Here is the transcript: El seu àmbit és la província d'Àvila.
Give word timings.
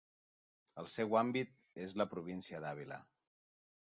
El 0.83 0.87
seu 0.93 1.13
àmbit 1.21 1.53
és 1.85 1.95
la 2.03 2.09
província 2.15 2.63
d'Àvila. 2.65 2.99